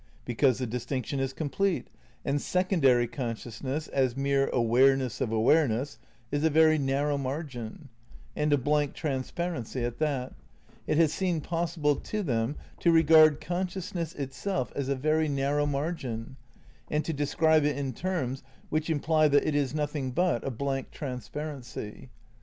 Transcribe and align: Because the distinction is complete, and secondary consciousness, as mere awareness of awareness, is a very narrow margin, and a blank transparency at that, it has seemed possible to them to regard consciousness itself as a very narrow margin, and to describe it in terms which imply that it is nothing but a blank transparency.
Because 0.25 0.57
the 0.57 0.65
distinction 0.65 1.19
is 1.19 1.31
complete, 1.31 1.85
and 2.25 2.41
secondary 2.41 3.07
consciousness, 3.07 3.87
as 3.89 4.17
mere 4.17 4.47
awareness 4.47 5.21
of 5.21 5.31
awareness, 5.31 5.99
is 6.31 6.43
a 6.43 6.49
very 6.49 6.79
narrow 6.79 7.19
margin, 7.19 7.87
and 8.35 8.51
a 8.51 8.57
blank 8.57 8.95
transparency 8.95 9.85
at 9.85 9.99
that, 9.99 10.33
it 10.87 10.97
has 10.97 11.13
seemed 11.13 11.43
possible 11.43 11.95
to 11.97 12.23
them 12.23 12.55
to 12.79 12.91
regard 12.91 13.39
consciousness 13.39 14.13
itself 14.15 14.73
as 14.75 14.89
a 14.89 14.95
very 14.95 15.27
narrow 15.29 15.67
margin, 15.67 16.35
and 16.89 17.05
to 17.05 17.13
describe 17.13 17.63
it 17.63 17.77
in 17.77 17.93
terms 17.93 18.41
which 18.71 18.89
imply 18.89 19.27
that 19.27 19.45
it 19.45 19.53
is 19.53 19.75
nothing 19.75 20.09
but 20.09 20.43
a 20.43 20.49
blank 20.49 20.89
transparency. 20.89 22.09